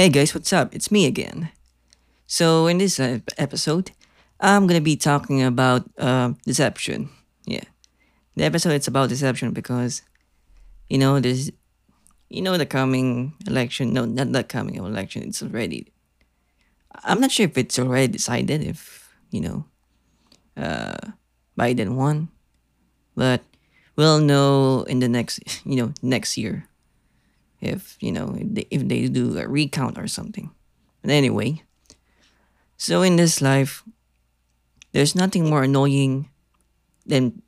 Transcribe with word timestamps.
Hey 0.00 0.08
guys, 0.08 0.32
what's 0.32 0.50
up? 0.50 0.74
It's 0.74 0.90
me 0.90 1.04
again. 1.04 1.50
So, 2.26 2.68
in 2.68 2.78
this 2.78 2.98
uh, 2.98 3.18
episode, 3.36 3.90
I'm 4.40 4.66
gonna 4.66 4.80
be 4.80 4.96
talking 4.96 5.42
about 5.42 5.84
uh, 5.98 6.32
deception. 6.46 7.10
Yeah, 7.44 7.68
the 8.34 8.44
episode 8.44 8.72
it's 8.72 8.88
about 8.88 9.10
deception 9.10 9.52
because, 9.52 10.00
you 10.88 10.96
know, 10.96 11.20
this, 11.20 11.52
you 12.30 12.40
know, 12.40 12.56
the 12.56 12.64
coming 12.64 13.34
election. 13.46 13.92
No, 13.92 14.06
not 14.06 14.32
the 14.32 14.42
coming 14.42 14.76
election. 14.76 15.22
It's 15.24 15.42
already. 15.42 15.92
I'm 17.04 17.20
not 17.20 17.30
sure 17.30 17.44
if 17.44 17.58
it's 17.58 17.78
already 17.78 18.08
decided 18.08 18.64
if 18.64 19.12
you 19.30 19.42
know, 19.42 19.66
uh, 20.56 21.12
Biden 21.58 21.92
won, 21.92 22.30
but 23.14 23.42
we'll 23.96 24.18
know 24.18 24.80
in 24.84 25.00
the 25.00 25.10
next, 25.10 25.40
you 25.66 25.76
know, 25.76 25.92
next 26.00 26.38
year 26.38 26.69
if 27.60 27.96
you 28.00 28.12
know 28.12 28.36
if 28.36 28.88
they, 28.88 29.08
do 29.08 29.38
a 29.38 29.46
recount 29.46 29.98
or 29.98 30.08
something. 30.08 30.50
But 31.02 31.10
anyway, 31.10 31.62
so 32.76 33.02
in 33.02 33.16
this 33.16 33.40
life, 33.40 33.82
there's 34.92 35.14
nothing 35.14 35.48
more 35.48 35.62
annoying 35.62 36.28
than 37.06 37.42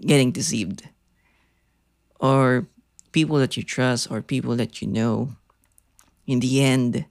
getting 0.00 0.32
deceived, 0.32 0.88
or 2.20 2.66
people 3.12 3.36
that 3.38 3.56
you 3.56 3.62
trust 3.62 4.10
or 4.10 4.22
people 4.22 4.56
that 4.56 4.80
you 4.80 4.88
know. 4.88 5.36
In 6.26 6.38
the 6.40 6.62
end, 6.62 7.04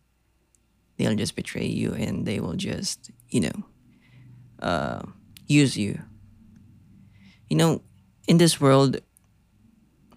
they'll 0.97 1.15
just 1.15 1.35
betray 1.35 1.65
you 1.65 1.93
and 1.93 2.25
they 2.25 2.39
will 2.39 2.55
just 2.55 3.11
you 3.29 3.41
know 3.41 3.65
uh, 4.61 5.01
use 5.47 5.77
you. 5.77 5.99
You 7.49 7.57
know, 7.57 7.81
in 8.27 8.37
this 8.37 8.61
world, 8.61 9.01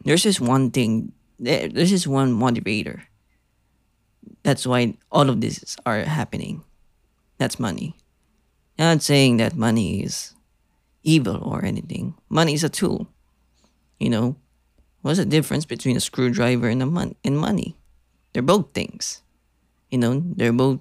there's 0.05 0.23
just 0.23 0.41
one 0.41 0.71
thing 0.71 1.13
this 1.39 1.93
is 1.93 2.07
one 2.07 2.33
motivator. 2.33 3.03
That's 4.43 4.67
why 4.67 4.97
all 5.11 5.29
of 5.29 5.41
this 5.41 5.77
are 5.85 6.01
happening. 6.03 6.63
That's 7.39 7.59
money. 7.59 7.97
Not 8.79 9.03
saying 9.03 9.39
that 9.39 9.55
money 9.55 10.03
is 10.03 10.35
evil 11.03 11.43
or 11.43 11.65
anything. 11.65 12.15
Money 12.29 12.55
is 12.55 12.65
a 12.65 12.69
tool. 12.69 13.09
You 13.99 14.11
know, 14.11 14.37
what's 15.03 15.19
the 15.19 15.25
difference 15.25 15.65
between 15.65 15.97
a 15.97 16.01
screwdriver 16.01 16.69
and 16.69 16.83
a 16.83 16.87
mon- 16.87 17.17
and 17.25 17.39
money? 17.39 17.77
They're 18.33 18.43
both 18.43 18.75
things. 18.75 19.23
You 19.91 19.99
know, 19.99 20.23
they're 20.25 20.53
both 20.53 20.81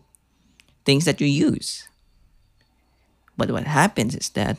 things 0.86 1.06
that 1.06 1.22
you 1.22 1.28
use. 1.28 1.88
But 3.38 3.52
what 3.52 3.66
happens 3.66 4.16
is 4.16 4.30
that 4.30 4.58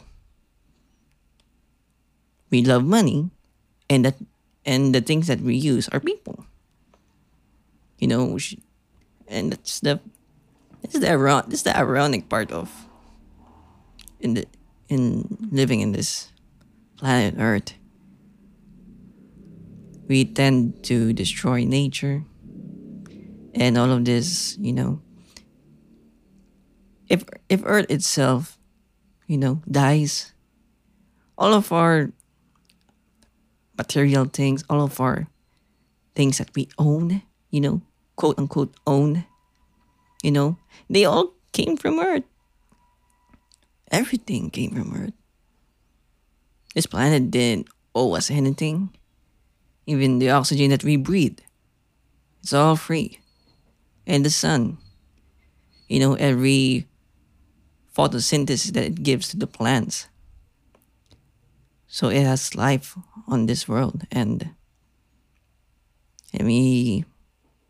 we 2.51 2.63
love 2.63 2.85
money 2.85 3.31
and 3.91 4.05
that 4.05 4.17
and 4.65 4.95
the 4.95 5.01
things 5.01 5.27
that 5.27 5.41
we 5.41 5.55
use 5.55 5.89
are 5.91 6.01
people. 6.01 6.47
You 7.99 8.09
know, 8.09 8.39
and 9.29 9.53
that's 9.53 9.81
the 9.81 10.01
this 10.83 10.95
is 10.95 11.01
the 11.01 11.11
ironic 11.11 11.47
this 11.47 11.61
is 11.61 11.63
the 11.65 11.77
ironic 11.77 12.29
part 12.29 12.53
of 12.53 12.71
in 14.21 14.35
the 14.35 14.47
in 14.89 15.39
living 15.51 15.81
in 15.81 15.93
this 15.93 16.33
planet 16.97 17.35
Earth. 17.39 17.75
We 20.07 20.25
tend 20.25 20.85
to 20.85 21.13
destroy 21.13 21.65
nature 21.65 22.25
and 23.55 23.79
all 23.79 23.91
of 23.91 24.05
this, 24.05 24.59
you 24.61 24.73
know. 24.73 25.01
If 27.09 27.25
if 27.49 27.63
Earth 27.65 27.91
itself, 27.91 28.59
you 29.27 29.39
know, 29.39 29.63
dies, 29.71 30.35
all 31.39 31.55
of 31.55 31.73
our 31.73 32.13
material 33.77 34.25
things, 34.25 34.65
all 34.69 34.83
of 34.83 35.01
our 35.01 35.27
things 36.15 36.39
that 36.39 36.51
we 36.55 36.69
own, 36.79 37.23
you 37.51 37.61
know, 37.61 37.83
quote 38.17 38.39
unquote 38.39 38.75
own, 38.87 39.25
you 40.23 40.31
know, 40.31 40.57
they 40.89 41.05
all 41.05 41.35
came 41.53 41.77
from 41.77 41.99
Earth. 41.99 42.25
Everything 43.91 44.51
came 44.51 44.71
from 44.71 44.95
Earth. 44.95 45.13
This 46.75 46.87
planet 46.87 47.31
didn't 47.31 47.69
owe 47.95 48.15
us 48.15 48.31
anything. 48.31 48.91
Even 49.87 50.19
the 50.19 50.31
oxygen 50.31 50.71
that 50.71 50.83
we 50.83 50.97
breathe, 50.97 51.39
it's 52.43 52.53
all 52.53 52.75
free. 52.75 53.21
And 54.07 54.25
the 54.25 54.31
sun, 54.31 54.79
you 55.89 56.01
know, 56.01 56.15
every 56.15 56.89
photosynthesis 57.97 58.73
that 58.73 58.85
it 58.85 59.03
gives 59.03 59.29
to 59.29 59.37
the 59.37 59.47
plants, 59.47 60.09
so 61.95 62.11
it 62.11 62.27
has 62.27 62.57
life 62.57 62.99
on 63.29 63.47
this 63.47 63.69
world 63.69 64.03
and 64.11 64.51
let 66.33 66.43
me 66.43 67.05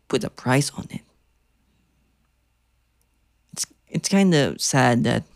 put 0.07 0.23
a 0.23 0.31
price 0.31 0.73
on 0.73 0.87
it. 0.89 1.05
It's 3.53 3.67
it's 3.87 4.09
kind 4.09 4.33
of 4.33 4.59
sad 4.59 5.03
that 5.03 5.29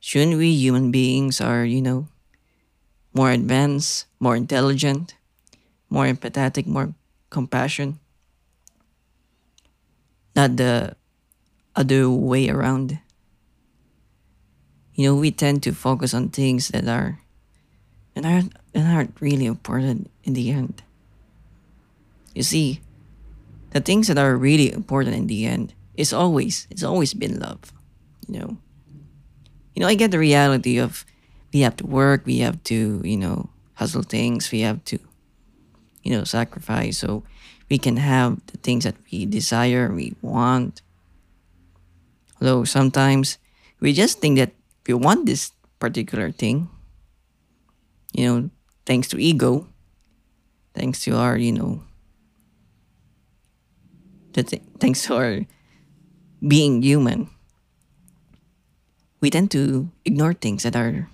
shouldn't 0.00 0.42
we 0.42 0.58
human 0.58 0.90
beings 0.90 1.40
are, 1.40 1.62
you 1.64 1.80
know, 1.80 2.08
more 3.14 3.30
advanced, 3.30 4.10
more 4.18 4.34
intelligent, 4.34 5.14
more 5.88 6.06
empathetic, 6.06 6.66
more 6.66 6.94
compassion. 7.30 8.00
Not 10.34 10.56
the 10.56 10.96
other 11.76 12.10
way 12.10 12.50
around. 12.50 12.98
You 14.94 15.06
know, 15.06 15.14
we 15.14 15.30
tend 15.30 15.62
to 15.62 15.70
focus 15.70 16.12
on 16.12 16.30
things 16.30 16.74
that 16.74 16.88
are 16.88 17.20
and 18.16 18.24
aren't, 18.26 18.56
and 18.74 18.88
aren't 18.88 19.20
really 19.20 19.46
important 19.46 20.10
in 20.24 20.32
the 20.32 20.50
end. 20.50 20.82
You 22.34 22.42
see, 22.42 22.80
the 23.70 23.80
things 23.80 24.08
that 24.08 24.18
are 24.18 24.36
really 24.36 24.72
important 24.72 25.14
in 25.14 25.26
the 25.26 25.44
end 25.44 25.74
is 25.94 26.12
always 26.12 26.66
it's 26.70 26.82
always 26.82 27.14
been 27.14 27.38
love. 27.38 27.72
You 28.26 28.40
know. 28.40 28.56
You 29.74 29.80
know, 29.80 29.88
I 29.88 29.94
get 29.94 30.10
the 30.10 30.18
reality 30.18 30.78
of 30.78 31.04
we 31.52 31.60
have 31.60 31.76
to 31.76 31.86
work, 31.86 32.24
we 32.24 32.38
have 32.38 32.62
to, 32.64 33.02
you 33.04 33.16
know, 33.16 33.50
hustle 33.74 34.02
things, 34.02 34.50
we 34.50 34.60
have 34.60 34.82
to, 34.86 34.98
you 36.02 36.16
know, 36.16 36.24
sacrifice 36.24 36.98
so 36.98 37.24
we 37.68 37.76
can 37.76 37.98
have 37.98 38.40
the 38.46 38.56
things 38.58 38.84
that 38.84 38.96
we 39.12 39.26
desire, 39.26 39.92
we 39.92 40.16
want. 40.22 40.80
Although 42.40 42.64
sometimes 42.64 43.36
we 43.80 43.92
just 43.92 44.20
think 44.20 44.38
that 44.38 44.52
we 44.86 44.94
want 44.94 45.26
this 45.26 45.52
particular 45.78 46.30
thing, 46.30 46.70
you 48.16 48.24
know, 48.24 48.50
thanks 48.86 49.08
to 49.08 49.20
ego, 49.20 49.68
thanks 50.72 51.04
to 51.04 51.14
our, 51.14 51.36
you 51.36 51.52
know, 51.52 51.84
th- 54.32 54.62
thanks 54.80 55.04
to 55.04 55.16
our 55.16 55.40
being 56.40 56.80
human, 56.80 57.28
we 59.20 59.28
tend 59.28 59.50
to 59.50 59.90
ignore 60.06 60.32
things 60.32 60.62
that 60.62 60.74
are, 60.74 61.10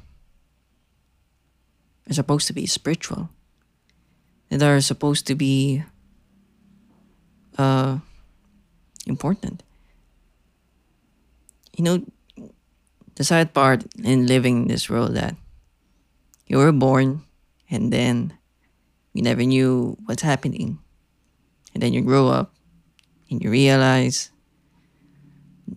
are 2.08 2.14
supposed 2.14 2.46
to 2.46 2.52
be 2.52 2.66
spiritual, 2.66 3.30
that 4.48 4.62
are 4.62 4.80
supposed 4.80 5.26
to 5.26 5.34
be 5.34 5.82
uh, 7.58 7.98
important. 9.06 9.64
You 11.76 11.82
know, 11.82 12.04
the 13.16 13.24
sad 13.24 13.52
part 13.52 13.82
in 13.98 14.28
living 14.28 14.62
in 14.62 14.68
this 14.68 14.88
world 14.88 15.14
that 15.14 15.34
you 16.52 16.58
were 16.58 16.70
born 16.70 17.24
and 17.70 17.90
then 17.90 18.36
you 19.16 19.22
never 19.22 19.42
knew 19.42 19.96
what's 20.04 20.20
happening. 20.20 20.78
And 21.72 21.82
then 21.82 21.94
you 21.94 22.02
grow 22.02 22.28
up 22.28 22.52
and 23.30 23.42
you 23.42 23.48
realize 23.48 24.30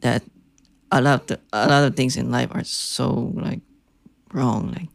that 0.03 0.21
a 0.91 0.99
lot 1.01 1.31
of, 1.31 1.39
a 1.53 1.67
lot 1.67 1.87
of 1.87 1.95
things 1.95 2.17
in 2.17 2.29
life 2.29 2.49
are 2.51 2.65
so 2.65 3.31
like 3.35 3.61
wrong 4.33 4.75
like 4.75 4.89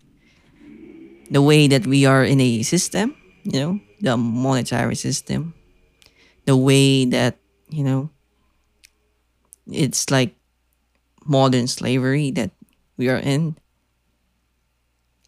the 1.30 1.40
way 1.40 1.66
that 1.66 1.86
we 1.86 2.04
are 2.04 2.24
in 2.24 2.40
a 2.40 2.62
system 2.62 3.16
you 3.44 3.58
know 3.58 3.80
the 4.00 4.16
monetary 4.16 4.94
system 4.94 5.54
the 6.44 6.56
way 6.56 7.06
that 7.06 7.38
you 7.70 7.82
know 7.82 8.10
it's 9.72 10.10
like 10.10 10.36
modern 11.24 11.66
slavery 11.66 12.30
that 12.30 12.50
we 12.98 13.08
are 13.08 13.16
in 13.16 13.56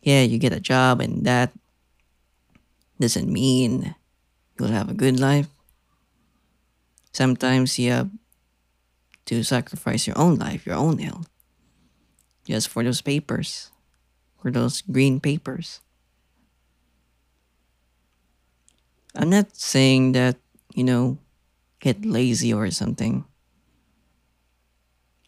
yeah, 0.02 0.22
you 0.22 0.38
get 0.38 0.52
a 0.52 0.60
job 0.60 1.00
and 1.00 1.24
that 1.24 1.52
doesn't 2.98 3.30
mean 3.30 3.94
you'll 4.58 4.68
have 4.68 4.90
a 4.90 4.94
good 4.94 5.18
life. 5.18 5.48
Sometimes 7.12 7.78
you 7.78 7.90
have 7.90 8.10
to 9.26 9.42
sacrifice 9.44 10.06
your 10.06 10.18
own 10.18 10.36
life, 10.36 10.66
your 10.66 10.76
own 10.76 10.98
health, 10.98 11.28
just 12.44 12.68
for 12.68 12.82
those 12.82 13.00
papers, 13.00 13.70
for 14.40 14.50
those 14.50 14.82
green 14.82 15.20
papers. 15.20 15.80
I'm 19.14 19.30
not 19.30 19.54
saying 19.54 20.12
that, 20.12 20.36
you 20.74 20.84
know, 20.84 21.18
get 21.80 22.04
lazy 22.04 22.52
or 22.52 22.70
something. 22.70 23.24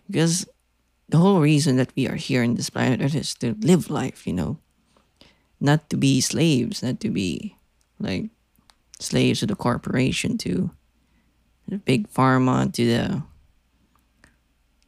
Because 0.06 0.48
the 1.08 1.18
whole 1.18 1.40
reason 1.40 1.76
that 1.76 1.92
we 1.94 2.08
are 2.08 2.16
here 2.16 2.42
in 2.42 2.54
this 2.54 2.70
planet 2.70 3.02
Earth 3.02 3.14
is 3.14 3.34
to 3.36 3.54
live 3.60 3.90
life, 3.90 4.26
you 4.26 4.32
know 4.32 4.58
not 5.64 5.88
to 5.88 5.96
be 5.96 6.20
slaves, 6.20 6.82
not 6.82 7.00
to 7.00 7.08
be 7.08 7.56
like 7.99 8.28
slaves 9.00 9.40
to 9.40 9.46
the 9.46 9.56
corporation, 9.56 10.37
to 10.44 10.69
the 11.66 11.78
big 11.78 12.05
pharma 12.12 12.69
to 12.69 12.84
the 12.84 13.22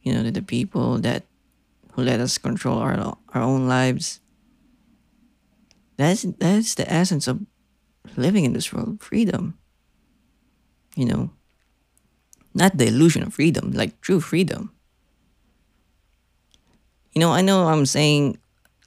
you 0.03 0.13
know 0.13 0.21
to 0.21 0.29
the 0.29 0.45
people 0.45 0.99
that 0.99 1.25
who 1.93 2.03
let 2.03 2.21
us 2.21 2.37
control 2.37 2.77
our 2.77 3.17
our 3.33 3.41
own 3.41 3.67
lives. 3.67 4.21
That's 5.97 6.21
that's 6.37 6.75
the 6.75 6.85
essence 6.85 7.27
of 7.27 7.41
living 8.15 8.45
in 8.45 8.53
this 8.53 8.71
world, 8.71 9.01
freedom. 9.01 9.57
You 10.95 11.05
know, 11.05 11.31
not 12.53 12.77
the 12.77 12.85
illusion 12.85 13.23
of 13.23 13.33
freedom, 13.33 13.71
like 13.71 13.99
true 14.01 14.21
freedom. 14.21 14.69
You 17.13 17.21
know, 17.21 17.33
I 17.33 17.41
know 17.41 17.65
I'm 17.65 17.87
saying 17.89 18.37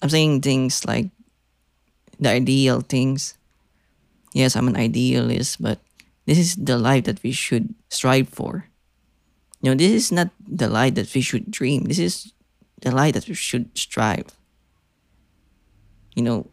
I'm 0.01 0.09
saying 0.09 0.43
things 0.43 0.87
like 0.87 1.11
the 2.21 2.31
ideal 2.31 2.83
things. 2.83 3.35
Yes, 4.33 4.55
I'm 4.55 4.69
an 4.69 4.77
idealist, 4.77 5.61
but 5.61 5.81
this 6.27 6.39
is 6.39 6.55
the 6.57 6.79
life 6.79 7.05
that 7.05 7.23
we 7.23 7.33
should 7.33 7.75
strive 7.91 8.29
for. 8.29 8.67
You 9.63 9.71
know, 9.71 9.77
this 9.77 9.93
is 9.93 10.13
not 10.13 10.31
the 10.47 10.69
life 10.69 10.95
that 10.95 11.13
we 11.15 11.21
should 11.21 11.51
dream. 11.51 11.85
This 11.85 11.99
is 11.99 12.33
the 12.83 12.93
life 12.93 13.15
that 13.15 13.29
we 13.29 13.35
should 13.35 13.77
strive. 13.77 14.27
You 16.15 16.23
know, 16.23 16.47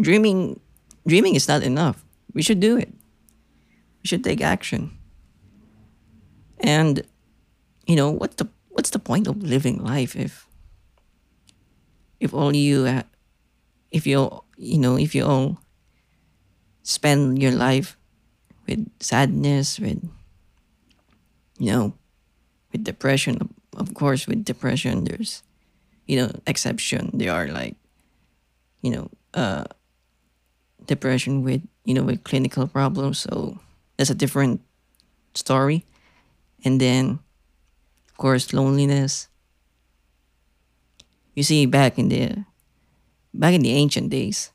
dreaming 0.00 0.60
dreaming 1.06 1.34
is 1.34 1.48
not 1.48 1.62
enough. 1.62 2.04
We 2.34 2.42
should 2.42 2.60
do 2.60 2.76
it. 2.76 2.90
We 4.02 4.08
should 4.08 4.24
take 4.24 4.40
action. 4.40 4.98
And 6.60 7.02
you 7.86 7.96
know, 7.96 8.10
what 8.10 8.36
the 8.38 8.48
what's 8.70 8.90
the 8.90 8.98
point 8.98 9.26
of 9.26 9.42
living 9.42 9.82
life 9.82 10.16
if 10.16 10.46
if 12.20 12.32
all 12.32 12.54
you 12.54 12.84
if 13.92 14.06
you 14.06 14.42
you 14.56 14.78
know 14.78 14.96
if 14.96 15.14
you 15.14 15.24
all 15.24 15.60
spend 16.82 17.40
your 17.40 17.52
life 17.52 17.96
with 18.66 18.88
sadness 18.98 19.78
with 19.78 20.02
you 21.58 21.70
know 21.70 21.94
with 22.72 22.82
depression 22.82 23.38
of, 23.76 23.94
course 23.94 24.26
with 24.26 24.44
depression 24.44 25.04
there's 25.04 25.42
you 26.06 26.16
know 26.16 26.32
exception. 26.46 27.10
There 27.14 27.32
are 27.32 27.46
like 27.46 27.76
you 28.80 28.90
know 28.90 29.10
uh 29.34 29.64
depression 30.86 31.44
with 31.44 31.62
you 31.84 31.94
know 31.94 32.02
with 32.02 32.24
clinical 32.24 32.66
problems. 32.66 33.18
So 33.20 33.60
that's 33.96 34.10
a 34.10 34.16
different 34.16 34.60
story. 35.34 35.84
And 36.64 36.80
then 36.80 37.20
of 38.08 38.16
course 38.16 38.52
loneliness. 38.52 39.28
You 41.34 41.42
see 41.42 41.64
back 41.64 41.98
in 41.98 42.08
the 42.08 42.44
back 43.34 43.54
in 43.54 43.62
the 43.62 43.72
ancient 43.72 44.10
days 44.10 44.52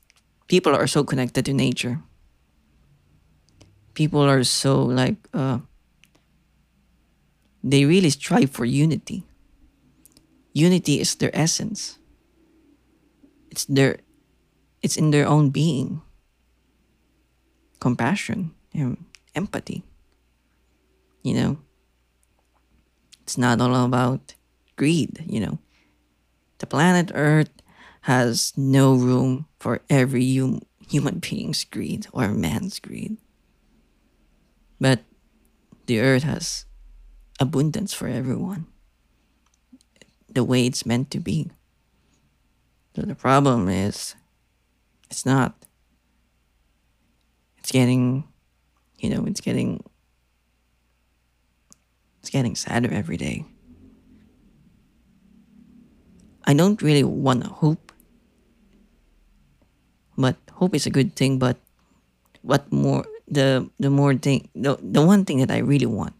people 0.48 0.74
are 0.74 0.86
so 0.86 1.04
connected 1.04 1.44
to 1.44 1.52
nature. 1.52 2.00
People 3.94 4.24
are 4.24 4.42
so 4.42 4.82
like 4.82 5.16
uh 5.32 5.60
they 7.62 7.84
really 7.84 8.10
strive 8.10 8.50
for 8.50 8.64
unity. 8.64 9.22
Unity 10.52 11.00
is 11.00 11.14
their 11.14 11.30
essence. 11.36 11.98
It's 13.50 13.66
their 13.66 14.00
it's 14.82 14.96
in 14.96 15.10
their 15.10 15.28
own 15.28 15.50
being. 15.50 16.00
Compassion 17.78 18.50
and 18.74 19.04
empathy 19.36 19.84
you 21.22 21.34
know? 21.34 21.58
It's 23.22 23.36
not 23.36 23.60
all 23.60 23.84
about 23.84 24.34
greed 24.76 25.22
you 25.28 25.38
know? 25.40 25.58
The 26.58 26.66
planet 26.66 27.12
earth 27.14 27.50
has 28.08 28.56
no 28.56 28.94
room 28.94 29.44
for 29.60 29.82
every 29.90 30.24
hum- 30.38 30.62
human 30.80 31.18
being's 31.18 31.62
greed 31.64 32.06
or 32.10 32.28
man's 32.28 32.80
greed. 32.80 33.18
But 34.80 35.04
the 35.84 36.00
earth 36.00 36.22
has 36.22 36.64
abundance 37.38 37.92
for 37.92 38.08
everyone. 38.08 38.66
The 40.32 40.42
way 40.42 40.64
it's 40.64 40.86
meant 40.86 41.10
to 41.10 41.20
be. 41.20 41.50
So 42.96 43.02
the 43.02 43.14
problem 43.14 43.68
is 43.68 44.14
it's 45.10 45.26
not 45.26 45.54
it's 47.58 47.70
getting 47.70 48.24
you 48.98 49.10
know 49.10 49.26
it's 49.26 49.42
getting 49.42 49.84
it's 52.20 52.30
getting 52.30 52.56
sadder 52.56 52.90
every 52.90 53.18
day. 53.18 53.44
I 56.44 56.54
don't 56.54 56.80
really 56.80 57.04
want 57.04 57.44
to 57.44 57.50
hope 57.50 57.87
but 60.18 60.36
hope 60.58 60.74
is 60.74 60.86
a 60.86 60.90
good 60.90 61.14
thing 61.14 61.38
but 61.38 61.56
what 62.42 62.70
more 62.72 63.06
the 63.28 63.70
the 63.78 63.90
more 63.90 64.14
thing 64.14 64.48
the, 64.54 64.76
the 64.82 65.00
one 65.00 65.24
thing 65.24 65.38
that 65.38 65.50
i 65.50 65.58
really 65.58 65.86
want 65.86 66.18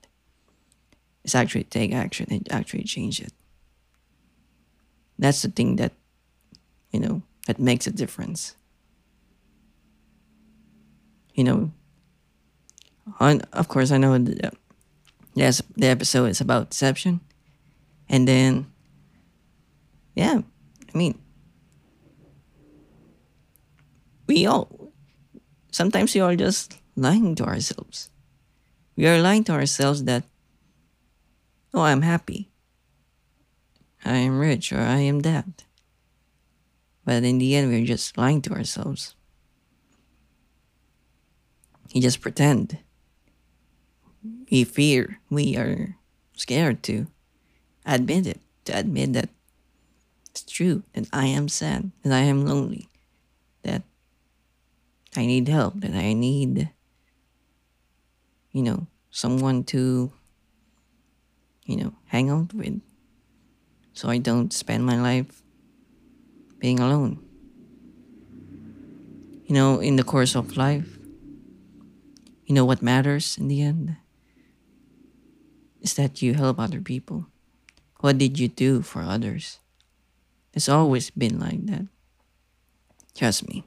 is 1.29 1.35
actually 1.35 1.65
take 1.65 1.93
action 1.93 2.27
and 2.31 2.49
actually 2.51 2.85
change 2.85 3.21
it. 3.21 3.33
That's 5.19 5.43
the 5.43 5.51
thing 5.51 5.77
that 5.77 5.93
you 6.91 7.01
know 7.01 7.23
that 7.47 7.59
makes 7.59 7.87
a 7.87 7.93
difference. 7.93 8.57
You 11.35 11.45
know 11.45 11.71
on 13.21 13.41
of 13.53 13.69
course 13.69 13.91
i 13.91 13.97
know 13.97 14.19
the, 14.19 14.53
yes 15.35 15.63
the 15.77 15.87
episode 15.87 16.27
is 16.27 16.41
about 16.41 16.71
deception 16.71 17.21
and 18.09 18.29
then 18.29 18.67
yeah 20.15 20.41
i 20.93 20.99
mean 20.99 21.19
we 24.29 24.47
all 24.47 24.93
sometimes 25.73 26.15
we 26.15 26.21
are 26.21 26.37
just 26.37 26.79
lying 26.95 27.35
to 27.37 27.45
ourselves. 27.45 28.11
We 28.97 29.07
are 29.07 29.21
lying 29.21 29.45
to 29.45 29.53
ourselves 29.53 30.05
that 30.05 30.25
oh 31.75 31.83
i'm 31.83 32.03
happy. 32.03 32.51
I 34.05 34.17
am 34.19 34.39
rich 34.39 34.73
or 34.73 34.81
i 34.81 35.01
am 35.01 35.21
that. 35.21 35.65
But 37.05 37.25
in 37.25 37.39
the 37.39 37.57
end 37.57 37.71
we're 37.71 37.87
just 37.87 38.17
lying 38.17 38.43
to 38.43 38.53
ourselves. 38.53 39.15
We 41.95 42.01
just 42.01 42.21
pretend. 42.21 42.79
We 44.51 44.65
fear. 44.65 45.21
We 45.31 45.57
are 45.57 45.97
scared 46.37 46.83
to 46.85 47.09
admit 47.85 48.27
it 48.27 48.41
to 48.67 48.79
admit 48.79 49.15
that 49.15 49.31
it's 50.31 50.43
true 50.43 50.83
that 50.93 51.09
i 51.13 51.25
am 51.25 51.49
sad 51.49 51.91
that 52.05 52.13
i 52.13 52.21
am 52.21 52.45
lonely 52.45 52.89
i 55.17 55.27
need 55.27 55.49
help 55.49 55.75
that 55.81 55.95
i 55.95 56.13
need 56.13 56.71
you 58.53 58.63
know 58.63 58.87
someone 59.11 59.65
to 59.65 60.13
you 61.65 61.77
know 61.77 61.93
hang 62.07 62.31
out 62.31 62.53
with 62.55 62.81
so 63.93 64.09
i 64.09 64.19
don't 64.19 64.53
spend 64.53 64.85
my 64.85 65.01
life 65.01 65.43
being 66.59 66.81
alone 66.81 67.19
you 69.45 69.55
know 69.55 69.81
in 69.81 69.97
the 69.97 70.05
course 70.05 70.35
of 70.35 70.57
life 70.57 70.99
you 72.47 72.55
know 72.55 72.65
what 72.65 72.83
matters 72.83 73.37
in 73.39 73.49
the 73.49 73.63
end 73.63 73.97
is 75.81 75.95
that 75.95 76.23
you 76.23 76.35
help 76.35 76.59
other 76.59 76.81
people. 76.81 77.27
What 78.01 78.19
did 78.19 78.39
you 78.39 78.49
do 78.49 78.83
for 78.83 79.03
others? 79.03 79.59
It's 80.53 80.69
always 80.69 81.11
been 81.11 81.39
like 81.39 81.67
that. 81.67 81.87
Trust 83.15 83.49
me. 83.49 83.65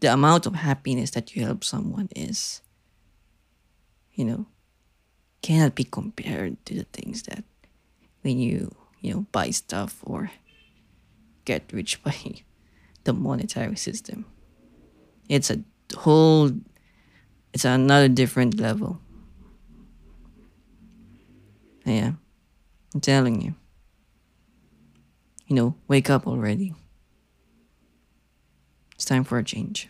The 0.00 0.12
amount 0.12 0.46
of 0.46 0.54
happiness 0.54 1.10
that 1.10 1.34
you 1.34 1.44
help 1.44 1.64
someone 1.64 2.08
is, 2.14 2.62
you 4.12 4.24
know, 4.24 4.46
cannot 5.42 5.74
be 5.74 5.84
compared 5.84 6.64
to 6.66 6.74
the 6.74 6.84
things 6.92 7.22
that 7.24 7.44
when 8.22 8.38
you, 8.38 8.74
you 9.00 9.12
know, 9.12 9.26
buy 9.32 9.50
stuff 9.50 9.98
or 10.02 10.30
get 11.44 11.72
rich 11.72 12.02
by 12.04 12.14
the 13.04 13.12
monetary 13.12 13.76
system. 13.76 14.26
It's 15.28 15.50
a 15.50 15.62
whole, 15.96 16.50
it's 17.52 17.64
another 17.64 18.08
different 18.08 18.60
level. 18.60 19.00
Yeah, 21.84 22.12
I'm 22.94 23.00
telling 23.00 23.40
you. 23.40 23.54
You 25.46 25.56
know, 25.56 25.74
wake 25.88 26.10
up 26.10 26.26
already. 26.26 26.74
Time 29.08 29.24
for 29.24 29.38
a 29.38 29.42
change. 29.42 29.88